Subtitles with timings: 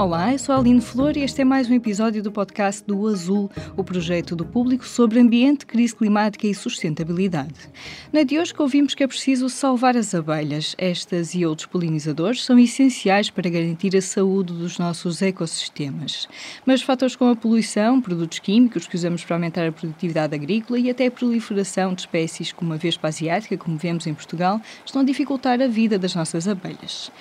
[0.00, 3.06] Olá, eu sou a Aline Flor e este é mais um episódio do podcast do
[3.06, 7.52] Azul, o projeto do público sobre ambiente, crise climática e sustentabilidade.
[8.10, 10.74] Na de hoje ouvimos que é preciso salvar as abelhas.
[10.78, 16.26] Estas e outros polinizadores são essenciais para garantir a saúde dos nossos ecossistemas.
[16.64, 20.88] Mas fatores como a poluição, produtos químicos que usamos para aumentar a produtividade agrícola e
[20.88, 25.04] até a proliferação de espécies como a vespa asiática, como vemos em Portugal, estão a
[25.04, 27.12] dificultar a vida das nossas abelhas.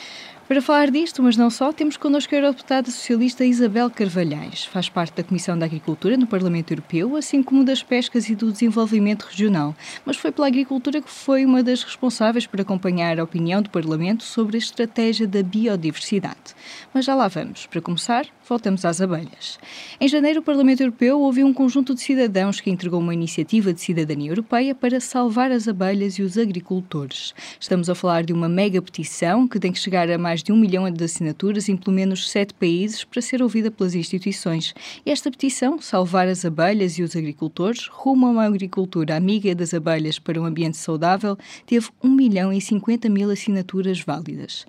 [0.49, 4.65] Para falar disto, mas não só, temos connosco a eurodeputada socialista Isabel Carvalhais.
[4.65, 8.51] Faz parte da Comissão da Agricultura no Parlamento Europeu, assim como das Pescas e do
[8.51, 9.75] Desenvolvimento Regional.
[10.03, 14.23] Mas foi pela agricultura que foi uma das responsáveis por acompanhar a opinião do Parlamento
[14.23, 16.55] sobre a estratégia da biodiversidade.
[16.91, 17.67] Mas já lá vamos.
[17.67, 19.59] Para começar, voltamos às abelhas.
[20.01, 23.79] Em janeiro, o Parlamento Europeu ouviu um conjunto de cidadãos que entregou uma iniciativa de
[23.79, 27.35] cidadania europeia para salvar as abelhas e os agricultores.
[27.59, 30.57] Estamos a falar de uma mega petição que tem que chegar a mais de um
[30.57, 34.73] milhão de assinaturas em pelo menos sete países para ser ouvida pelas instituições.
[35.05, 40.17] Esta petição, Salvar as Abelhas e os Agricultores, rumo a uma agricultura amiga das abelhas
[40.17, 44.65] para um ambiente saudável, teve 1 milhão e 50 mil assinaturas válidas.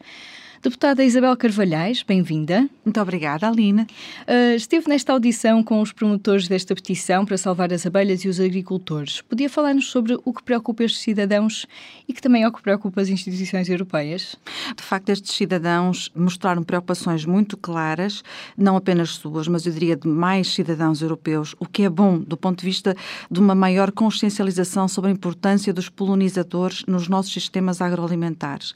[0.62, 2.68] Deputada Isabel Carvalhais, bem-vinda.
[2.84, 3.84] Muito obrigada, Aline.
[4.28, 8.38] Uh, esteve nesta audição com os promotores desta petição para salvar as abelhas e os
[8.38, 9.22] agricultores.
[9.22, 11.66] Podia falar-nos sobre o que preocupa estes cidadãos
[12.06, 14.36] e que também é o que preocupa as instituições europeias?
[14.76, 18.22] De facto, estes cidadãos mostraram preocupações muito claras,
[18.54, 22.36] não apenas suas, mas eu diria de mais cidadãos europeus, o que é bom do
[22.36, 22.94] ponto de vista
[23.30, 28.74] de uma maior consciencialização sobre a importância dos polinizadores nos nossos sistemas agroalimentares.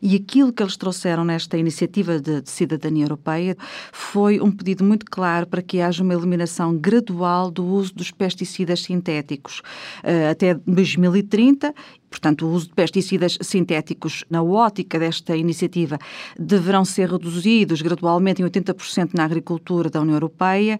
[0.00, 3.56] E aquilo que eles trouxeram nesta iniciativa de, de, cidadania europeia
[3.92, 8.82] foi um pedido muito claro para que haja uma eliminação gradual do uso dos pesticidas
[8.82, 9.60] sintéticos
[10.04, 11.74] uh, até 2030
[12.08, 15.98] Portanto, o uso de pesticidas sintéticos, na ótica desta iniciativa,
[16.38, 20.78] deverão ser reduzidos gradualmente em 80% na agricultura da União Europeia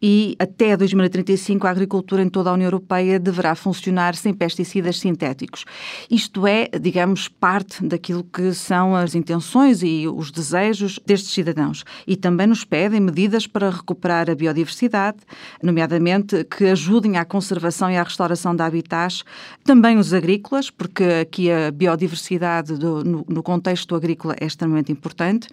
[0.00, 5.64] e até 2035 a agricultura em toda a União Europeia deverá funcionar sem pesticidas sintéticos.
[6.10, 11.84] Isto é, digamos, parte daquilo que são as intenções e os desejos destes cidadãos.
[12.06, 15.18] E também nos pedem medidas para recuperar a biodiversidade,
[15.62, 19.24] nomeadamente que ajudem à conservação e à restauração de habitats,
[19.64, 25.48] também os agrícolas, porque aqui a biodiversidade do, no, no contexto agrícola é extremamente importante,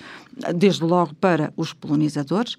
[0.55, 2.57] desde logo para os polinizadores,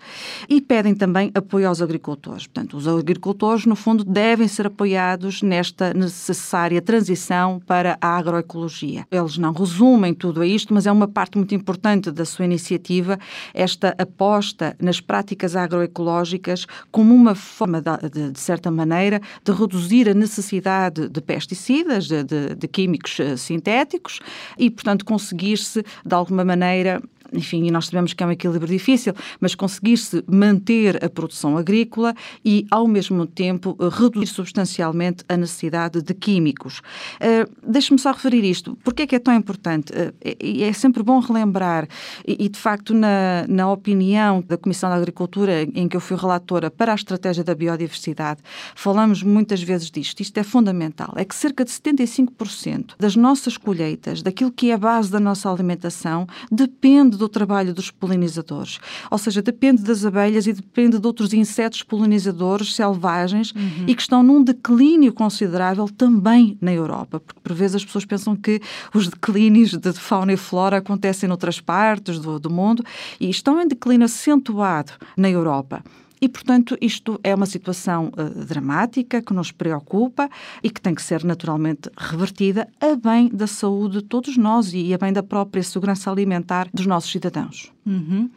[0.48, 2.46] e pedem também apoio aos aos agricultores.
[2.46, 9.06] Portanto, os agricultores, no fundo, devem ser apoiados nesta necessária transição para a agroecologia.
[9.10, 13.18] Eles não resumem tudo a isto, mas é uma parte muito importante da sua iniciativa,
[13.52, 20.14] esta aposta nas práticas agroecológicas como uma forma, de, de certa maneira, de reduzir a
[20.14, 24.20] necessidade de pesticidas, de, de, de químicos eh, sintéticos
[24.58, 29.14] e, portanto, conseguir-se, de alguma maneira, enfim, e nós sabemos que é um equilíbrio difícil,
[29.40, 32.14] mas conseguir-se manter a produção agrícola
[32.44, 36.80] e, ao mesmo tempo, reduzir substancialmente a necessidade de químicos.
[37.20, 38.76] Uh, Deixe-me só referir isto.
[38.84, 39.92] Porquê é que é tão importante?
[39.92, 41.88] Uh, é, é, sempre bom relembrar,
[42.26, 46.16] e, e, de facto, na, na opinião da Comissão da Agricultura, em que eu fui
[46.16, 48.40] relatora para a estratégia da biodiversidade,
[48.74, 50.20] falamos muitas vezes disto.
[50.20, 51.12] Isto é fundamental.
[51.16, 55.50] É que cerca de 75% das nossas colheitas, daquilo que é a base da nossa
[55.50, 58.78] alimentação, depende depende do trabalho dos polinizadores.
[59.10, 63.84] Ou seja, depende das abelhas e depende de outros insetos polinizadores selvagens uhum.
[63.86, 67.20] e que estão num declínio considerável também na Europa.
[67.20, 68.60] Porque por vezes as pessoas pensam que
[68.94, 72.84] os declínios de fauna e flora acontecem noutras partes do, do mundo
[73.18, 75.82] e estão em declínio acentuado na Europa.
[76.20, 80.28] E, portanto, isto é uma situação uh, dramática que nos preocupa
[80.62, 84.94] e que tem que ser naturalmente revertida a bem da saúde de todos nós e
[84.94, 87.75] a bem da própria segurança alimentar dos nossos cidadãos.
[87.86, 88.28] Uhum.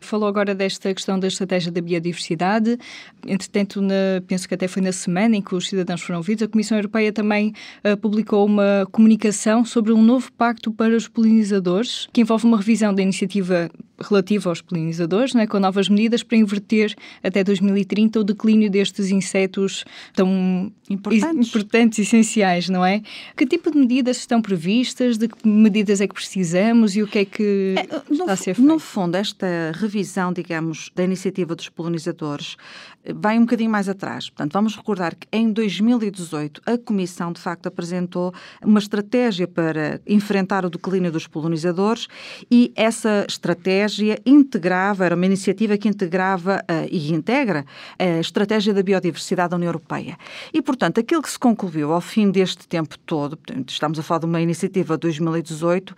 [0.00, 2.78] Falou agora desta questão da estratégia da biodiversidade.
[3.26, 6.48] Entretanto, na, penso que até foi na semana em que os cidadãos foram ouvidos, a
[6.48, 7.52] Comissão Europeia também
[7.84, 12.94] uh, publicou uma comunicação sobre um novo pacto para os polinizadores, que envolve uma revisão
[12.94, 15.46] da iniciativa relativo aos polinizadores, não é?
[15.46, 21.48] com novas medidas para inverter até 2030 o declínio destes insetos tão importantes.
[21.48, 23.02] importantes, essenciais, não é?
[23.36, 25.16] Que tipo de medidas estão previstas?
[25.16, 28.54] De que medidas é que precisamos e o que é que é, está a ser
[28.54, 28.66] feito?
[28.96, 32.56] Fundo, esta revisão, digamos, da iniciativa dos polinizadores
[33.04, 34.30] eh, vai um bocadinho mais atrás.
[34.30, 38.32] Portanto, vamos recordar que em 2018 a Comissão, de facto, apresentou
[38.64, 42.08] uma estratégia para enfrentar o declínio dos polinizadores
[42.50, 47.66] e essa estratégia integrava, era uma iniciativa que integrava uh, e integra
[47.98, 50.16] a estratégia da biodiversidade da União Europeia.
[50.54, 54.20] E, portanto, aquilo que se concluiu ao fim deste tempo todo, portanto, estamos a falar
[54.20, 55.94] de uma iniciativa de 2018,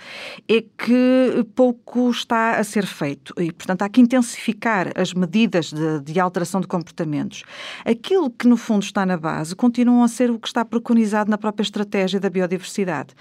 [0.49, 6.01] é que pouco está a ser feito e, portanto, há que intensificar as medidas de,
[6.01, 7.45] de alteração de comportamentos.
[7.85, 11.39] Aquilo que, no fundo, está na base continuam a ser o que está preconizado na
[11.39, 13.15] própria estratégia da biodiversidade,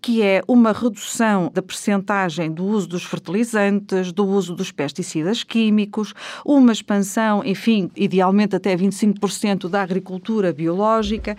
[0.00, 6.14] que é uma redução da percentagem do uso dos fertilizantes, do uso dos pesticidas químicos,
[6.44, 11.36] uma expansão, enfim, idealmente até 25% da agricultura biológica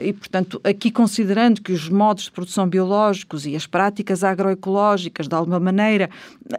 [0.00, 5.34] e, portanto, aqui considerando que os modos de produção biológicos e as práticas agroecológicas, de
[5.34, 6.08] alguma maneira,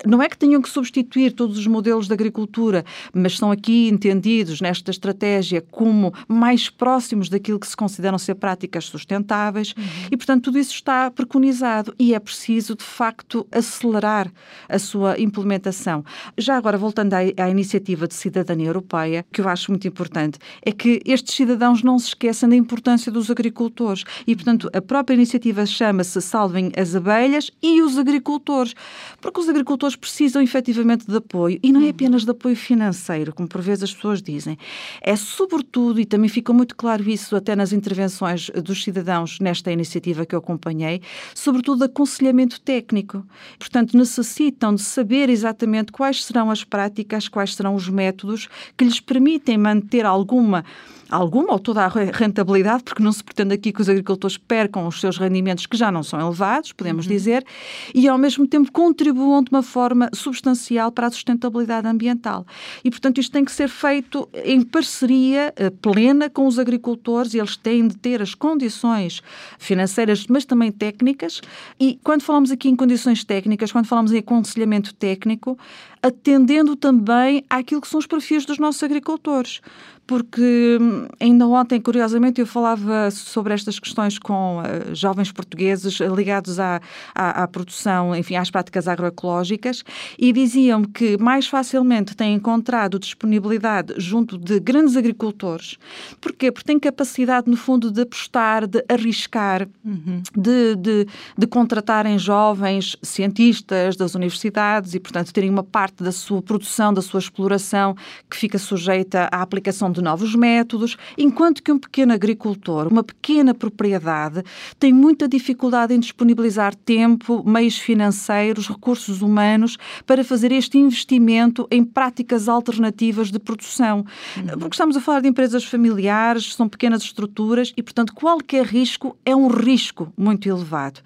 [0.05, 4.61] não é que tenham que substituir todos os modelos de agricultura, mas são aqui entendidos
[4.61, 9.83] nesta estratégia como mais próximos daquilo que se consideram ser práticas sustentáveis uhum.
[10.11, 14.31] e, portanto, tudo isso está preconizado e é preciso, de facto, acelerar
[14.69, 16.03] a sua implementação.
[16.37, 20.71] Já agora, voltando à, à iniciativa de cidadania europeia, que eu acho muito importante, é
[20.71, 25.65] que estes cidadãos não se esqueçam da importância dos agricultores e, portanto, a própria iniciativa
[25.65, 28.73] chama-se Salvem as Abelhas e os Agricultores,
[29.21, 33.47] porque os agricultores precisam efetivamente de apoio e não é apenas de apoio financeiro, como
[33.47, 34.57] por vezes as pessoas dizem,
[35.01, 40.25] é sobretudo, e também ficou muito claro isso até nas intervenções dos cidadãos nesta iniciativa
[40.25, 41.01] que eu acompanhei,
[41.35, 43.25] sobretudo aconselhamento técnico.
[43.59, 48.99] Portanto, necessitam de saber exatamente quais serão as práticas, quais serão os métodos que lhes
[48.99, 50.63] permitem manter alguma
[51.09, 54.99] alguma ou toda a rentabilidade, porque não se pretende aqui que os agricultores percam os
[54.99, 57.11] seus rendimentos, que já não são elevados, podemos uhum.
[57.11, 57.45] dizer,
[57.93, 62.45] e ao mesmo tempo contribuam de uma forma substancial para a sustentabilidade ambiental.
[62.83, 67.39] E, portanto, isto tem que ser feito em parceria eh, plena com os agricultores, e
[67.39, 69.21] eles têm de ter as condições
[69.57, 71.41] financeiras, mas também técnicas.
[71.79, 75.57] E quando falamos aqui em condições técnicas, quando falamos em aconselhamento técnico,
[76.01, 79.61] atendendo também àquilo que são os perfis dos nossos agricultores
[80.07, 86.59] porque hum, ainda ontem, curiosamente, eu falava sobre estas questões com uh, jovens portugueses ligados
[86.59, 86.79] à,
[87.13, 89.83] à, à, produção, enfim, às práticas agroecológicas,
[90.17, 95.77] e diziam que mais facilmente têm encontrado disponibilidade junto de grandes agricultores.
[96.21, 96.51] Porquê?
[96.53, 100.21] Porque têm capacidade, no fundo, de apostar, de arriscar, uhum.
[100.35, 101.07] de, de,
[101.37, 107.01] de contratarem jovens cientistas das universidades e, portanto, terem uma parte da sua produção, da
[107.01, 107.93] sua exploração,
[108.29, 113.53] que fica sujeita à aplicação de novos métodos, enquanto que um pequeno agricultor, uma pequena
[113.53, 114.43] propriedade,
[114.79, 121.83] tem muita dificuldade em disponibilizar tempo, meios financeiros, recursos humanos para fazer este investimento em
[121.83, 124.05] práticas alternativas de produção.
[124.37, 124.59] Uhum.
[124.59, 129.35] Porque estamos a falar de empresas familiares, são pequenas estruturas e, portanto, qualquer risco é
[129.35, 131.01] um risco muito elevado.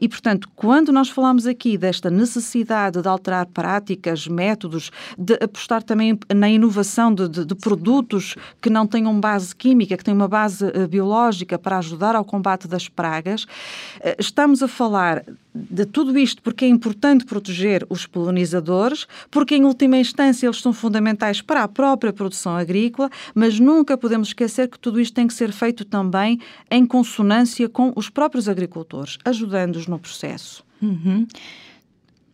[0.00, 6.18] E, portanto, quando nós falamos aqui desta necessidade de alterar práticas, métodos, de apostar também
[6.34, 10.64] na inovação de, de, de produtos que não tenham base química, que tenham uma base
[10.64, 13.44] uh, biológica para ajudar ao combate das pragas.
[13.44, 19.64] Uh, estamos a falar de tudo isto porque é importante proteger os polinizadores, porque em
[19.64, 24.78] última instância eles são fundamentais para a própria produção agrícola, mas nunca podemos esquecer que
[24.78, 29.98] tudo isto tem que ser feito também em consonância com os próprios agricultores, ajudando-os no
[29.98, 30.64] processo.
[30.82, 31.26] Uhum.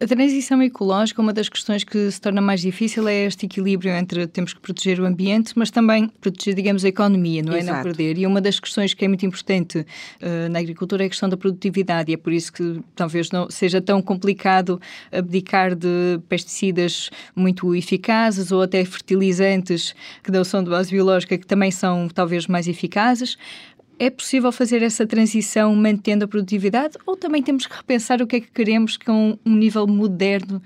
[0.02, 4.26] A transição ecológica, uma das questões que se torna mais difícil é este equilíbrio entre
[4.26, 7.58] temos que proteger o ambiente, mas também proteger, digamos, a economia, não é?
[7.58, 7.76] Exato.
[7.76, 8.16] Não perder.
[8.16, 11.36] E uma das questões que é muito importante uh, na agricultura é a questão da
[11.36, 14.80] produtividade, e é por isso que talvez não seja tão complicado
[15.12, 21.46] abdicar de pesticidas muito eficazes ou até fertilizantes que dão som de base biológica que
[21.46, 23.36] também são talvez mais eficazes.
[24.00, 28.36] É possível fazer essa transição mantendo a produtividade ou também temos que repensar o que
[28.36, 30.62] é que queremos com um nível moderno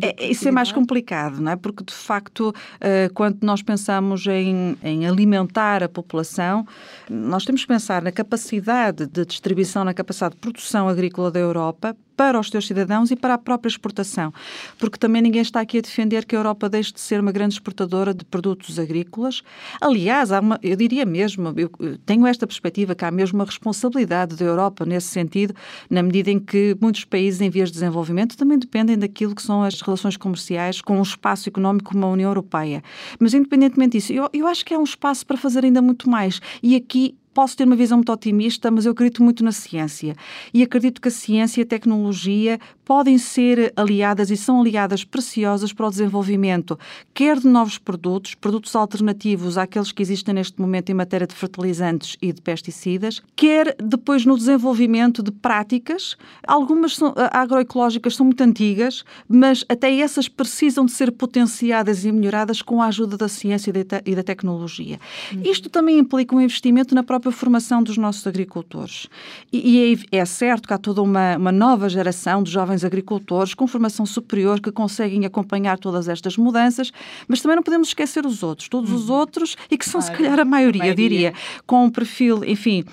[0.00, 1.56] é, isso é mais complicado, não é?
[1.56, 6.66] Porque, de facto, eh, quando nós pensamos em, em, alimentar a população,
[7.10, 11.94] nós temos que pensar na capacidade de distribuição, na capacidade de produção agrícola da Europa
[12.16, 14.32] para os seus cidadãos e para a própria exportação.
[14.78, 17.54] Porque também ninguém está aqui a defender que a Europa deixe de ser uma grande
[17.54, 19.42] exportadora de produtos agrícolas.
[19.80, 21.70] Aliás, uma, eu diria mesmo, eu
[22.06, 25.54] tenho esta perspectiva que há mesmo uma responsabilidade da Europa nesse sentido,
[25.88, 29.62] na medida em que muitos países em vias de desenvolvimento também dependem daquilo que são
[29.62, 32.82] as relações comerciais com um espaço económico como a União Europeia.
[33.18, 36.40] Mas, independentemente disso, eu, eu acho que há um espaço para fazer ainda muito mais.
[36.62, 40.14] E aqui posso ter uma visão muito otimista, mas eu acredito muito na ciência.
[40.52, 45.72] E acredito que a ciência e a tecnologia podem ser aliadas e são aliadas preciosas
[45.72, 46.78] para o desenvolvimento,
[47.14, 52.16] quer de novos produtos, produtos alternativos àqueles que existem neste momento em matéria de fertilizantes
[52.20, 56.16] e de pesticidas, quer depois no desenvolvimento de práticas.
[56.46, 62.60] Algumas são, agroecológicas são muito antigas, mas até essas precisam de ser potenciadas e melhoradas
[62.60, 63.72] com a ajuda da ciência
[64.04, 64.98] e da tecnologia.
[65.32, 65.42] Uhum.
[65.44, 69.06] Isto também implica um investimento na própria própria formação dos nossos agricultores.
[69.52, 73.54] E, e é, é certo que há toda uma, uma nova geração de jovens agricultores
[73.54, 76.92] com formação superior que conseguem acompanhar todas estas mudanças,
[77.28, 78.96] mas também não podemos esquecer os outros, todos uhum.
[78.96, 81.34] os outros, e que são claro, se calhar a maioria, a maioria, diria,
[81.66, 82.84] com um perfil, enfim,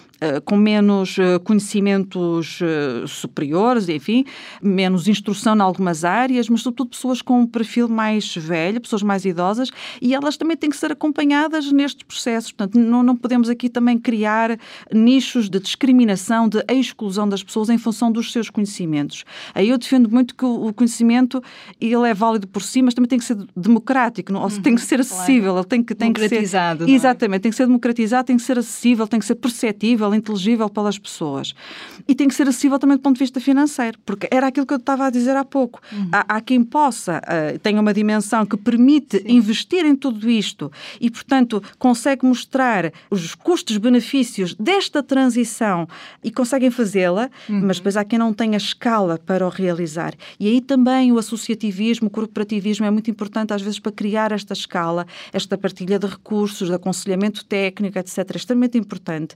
[0.44, 4.26] com menos eh, conhecimentos eh, superiores, enfim,
[4.62, 9.24] menos instrução em algumas áreas, mas sobretudo pessoas com um perfil mais velho, pessoas mais
[9.24, 9.72] idosas,
[10.02, 12.52] e elas também têm que ser acompanhadas nestes processos.
[12.52, 14.58] Portanto, não, não podemos aqui também criar
[14.94, 19.24] nichos de discriminação, de exclusão das pessoas em função dos seus conhecimentos.
[19.54, 21.42] Aí eu defendo muito que o conhecimento
[21.80, 24.44] ele é válido por si, mas também tem que ser democrático, não?
[24.44, 25.68] Uhum, tem que ser acessível, claro.
[25.68, 26.92] tem que tem que ser é?
[26.92, 30.70] exatamente, tem que ser democratizado, tem que ser acessível, tem que ser perceptível acessível, inteligível
[30.70, 31.54] pelas pessoas.
[32.08, 34.74] E tem que ser acessível também do ponto de vista financeiro, porque era aquilo que
[34.74, 35.80] eu estava a dizer há pouco.
[35.92, 36.10] Uhum.
[36.12, 39.32] Há, há, quem possa, uh, tenha uma dimensão que permite Sim.
[39.32, 45.88] investir em tudo isto e, portanto, consegue mostrar os custos-benefícios desta transição
[46.24, 47.62] e conseguem fazê-la, uhum.
[47.66, 50.14] mas depois há quem não tenha escala para o realizar.
[50.40, 54.54] E aí também o associativismo, o corporativismo é muito importante, às vezes, para criar esta
[54.54, 58.18] escala, esta partilha de recursos, de aconselhamento técnico, etc.
[58.34, 59.36] É extremamente importante.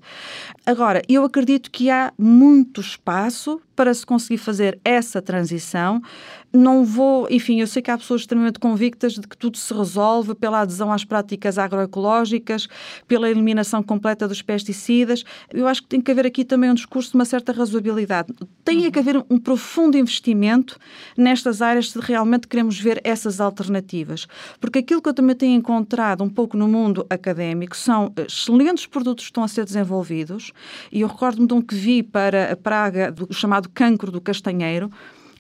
[0.66, 6.02] Agora, eu acredito que há muito espaço para se conseguir fazer essa transição.
[6.56, 10.36] Não vou, enfim, eu sei que há pessoas extremamente convictas de que tudo se resolve
[10.36, 12.68] pela adesão às práticas agroecológicas,
[13.08, 15.24] pela eliminação completa dos pesticidas.
[15.52, 18.32] Eu acho que tem que haver aqui também um discurso de uma certa razoabilidade.
[18.64, 20.78] Tem que haver um profundo investimento
[21.18, 24.28] nestas áreas se realmente queremos ver essas alternativas.
[24.62, 29.26] Porque aquilo que eu também tenho encontrado um pouco no mundo académico são excelentes produtos
[29.26, 30.52] que estão a ser desenvolvidos,
[30.92, 34.92] e eu recordo-me de um que vi para a praga do chamado cancro do castanheiro,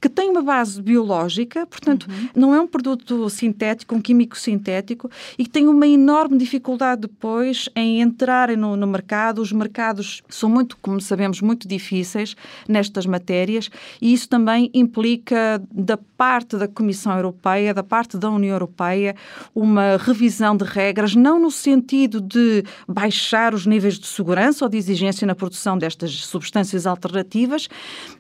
[0.04, 2.28] que tem uma base biológica, portanto, uhum.
[2.36, 7.70] não é um produto sintético, um químico sintético, e que tem uma enorme dificuldade depois
[7.74, 9.42] em entrarem no, no, mercado.
[9.42, 12.36] Os mercados são muito, como sabemos, muito difíceis
[12.68, 13.70] nestas matérias,
[14.02, 19.16] e isso também implica, da parte da Comissão Europeia, da parte da União Europeia,
[19.56, 24.76] uma revisão de regras, não no sentido de baixar os níveis de segurança ou de
[24.76, 27.70] exigência na produção destas substâncias alternativas,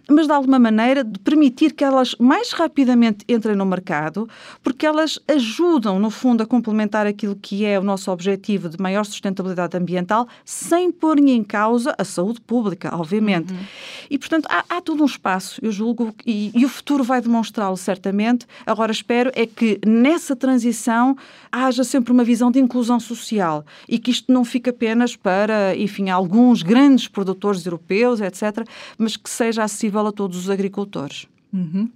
[0.10, 4.28] mas de alguma maneira de permitir que elas mais rapidamente entrem no mercado,
[4.62, 9.06] porque elas ajudam, no fundo, a complementar aquilo que é o nosso objetivo de maior
[9.06, 13.54] sustentabilidade ambiental, sem pôr em causa a saúde pública, obviamente.
[13.54, 13.60] Uhum.
[14.10, 17.78] E, portanto, há, há, todo um espaço, eu julgo, e, e o futuro vai demonstrá-lo
[17.78, 18.46] certamente.
[18.66, 21.16] Agora, espero é que nessa transição
[21.52, 26.10] haja sempre uma visão de inclusão social e que isto não fique apenas para, enfim,
[26.10, 28.68] alguns grandes produtores europeus, etc.,
[28.98, 31.28] mas que seja acessível a todos os agricultores.
[31.54, 31.90] Uhum.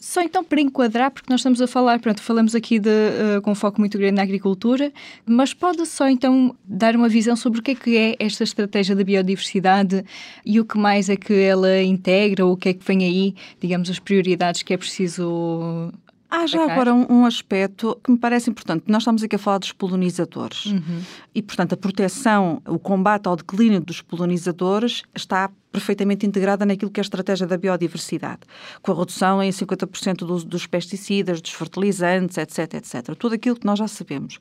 [0.00, 3.50] Só então para enquadrar, porque nós estamos a falar, pronto, falamos aqui de, uh, com
[3.50, 4.90] um foco muito grande na agricultura,
[5.26, 8.96] mas pode só então dar uma visão sobre o que é que é esta estratégia
[8.96, 10.02] da biodiversidade
[10.44, 13.34] e o que mais é que ela integra, ou o que é que vem aí,
[13.60, 15.92] digamos, as prioridades que é preciso
[16.30, 18.84] Há já agora um, um, aspecto que me parece importante.
[18.86, 20.66] Nós estamos aqui a falar dos polinizadores.
[20.66, 21.02] Uhum.
[21.34, 27.00] E, portanto, a proteção, o combate ao declínio dos polinizadores está perfeitamente integrada naquilo que
[27.00, 28.40] é a estratégia da biodiversidade,
[28.80, 33.14] com a redução em 50% dos, dos pesticidas, dos fertilizantes, etc, etc.
[33.16, 34.38] Tudo aquilo que nós já sabemos.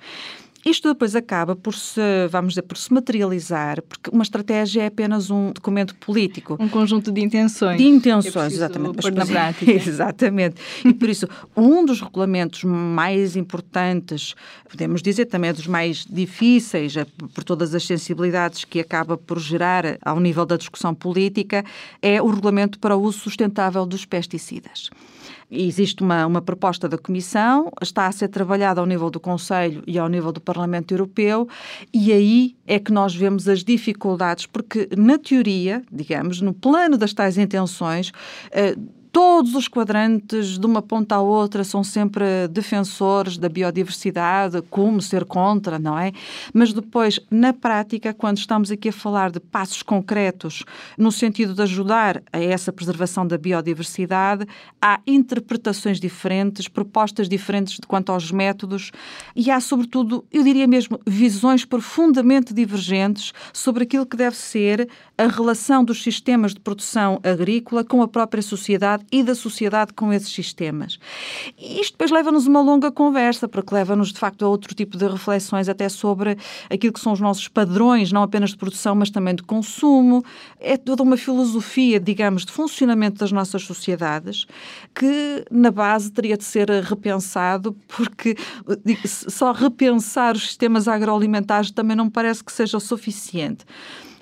[0.66, 5.32] Isto depois acaba por se, vamos dizer, por se materializar, porque uma estratégia é apenas
[5.32, 6.58] um documento político.
[6.60, 7.78] Um conjunto de intenções.
[7.78, 8.98] De intenções, exatamente.
[8.98, 9.72] Pôr na prática.
[9.72, 10.58] exatamente.
[10.84, 14.36] E por isso, um dos regulamentos mais importantes,
[14.70, 19.40] podemos dizer também é dos mais difíceis, é por todas as sensibilidades que acaba por
[19.40, 21.64] gerar ao nível da discussão política,
[22.02, 24.90] é o regulamento para o uso sustentável dos pesticidas.
[25.52, 29.98] Existe uma, uma proposta da Comissão, está a ser trabalhada ao nível do Conselho e
[29.98, 31.48] ao nível do Parlamento Europeu,
[31.94, 37.14] e aí é que nós vemos as dificuldades, porque na teoria, digamos, no plano das
[37.14, 38.12] tais intenções,
[38.52, 38.76] eh,
[39.12, 45.26] todos os quadrantes, de uma ponta à outra, são sempre defensores da biodiversidade, como ser
[45.26, 46.12] contra, não é?
[46.54, 50.64] Mas depois, na prática, quando estamos aqui a falar de passos concretos
[50.98, 54.46] no sentido de ajudar a essa preservação da biodiversidade,
[54.82, 58.92] há interpretações diferentes, propostas diferentes quanto aos métodos
[59.36, 64.88] e há, sobretudo, eu diria mesmo, visões profundamente divergentes sobre aquilo que deve ser
[65.20, 70.14] a relação dos sistemas de produção agrícola com a própria sociedade e da sociedade com
[70.14, 70.98] esses sistemas.
[71.58, 75.06] E isto depois leva-nos uma longa conversa, porque leva-nos, de facto, a outro tipo de
[75.06, 76.38] reflexões, até sobre
[76.70, 80.24] aquilo que são os nossos padrões, não apenas de produção, mas também de consumo.
[80.58, 84.46] É toda uma filosofia, digamos, de funcionamento das nossas sociedades
[84.96, 88.38] que, na base, teria de ser repensado, porque
[89.06, 93.66] só repensar os sistemas agroalimentares também não parece que seja o suficiente.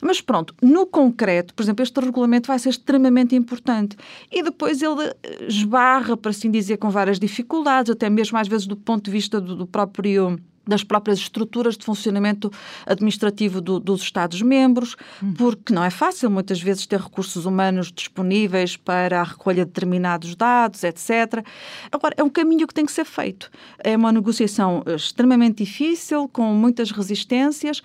[0.02, 3.98] Mas pronto, no concreto, por exemplo, este regulamento vai ser extremamente importante.
[4.32, 8.68] E depois ele eh, esbarra, por assim dizer, com várias dificuldades, até mesmo às vezes
[8.68, 10.38] do ponto de vista do, do próprio
[10.68, 12.52] das próprias estruturas de funcionamento
[12.86, 15.34] administrativo do, dos Estados-membros, hum.
[15.34, 20.36] porque não é fácil muitas vezes ter recursos humanos disponíveis para a recolha de determinados
[20.36, 21.46] dados, etc.
[21.92, 23.50] Agora, é um caminho que tem que ser feito.
[23.80, 27.82] É uma negociação extremamente difícil, com muitas resistências.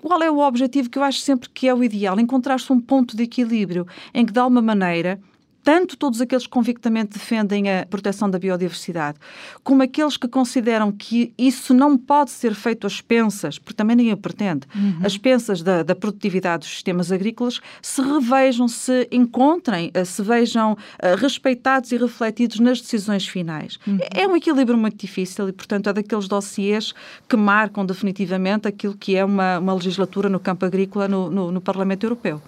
[0.00, 2.18] Qual é o objetivo que eu acho sempre que é o ideal?
[2.18, 5.20] Encontrar-se um ponto de equilíbrio em que, de alguma maneira,
[5.66, 9.18] tanto todos aqueles que convictamente defendem a proteção da biodiversidade,
[9.64, 14.12] como aqueles que consideram que isso não pode ser feito às pensas, porque também ninguém
[14.12, 15.00] o pretende, uhum.
[15.02, 20.74] às pensas da, da, produtividade dos sistemas agrícolas, se revejam, se encontrem, eh, se vejam
[20.74, 23.76] uh, respeitados e refletidos nas decisões finais.
[23.84, 23.98] Uhum.
[24.14, 26.94] É um equilíbrio muito difícil e, portanto, é daqueles dossiês
[27.28, 31.60] que marcam definitivamente aquilo que é uma, uma legislatura no campo agrícola no, no, no
[31.60, 32.40] Parlamento Europeu.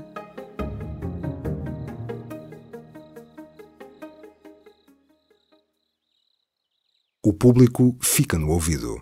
[7.25, 9.01] O público fica no ouvido.